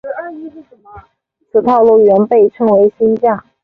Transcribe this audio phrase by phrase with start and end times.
[1.51, 3.45] 此套路原被称为新架。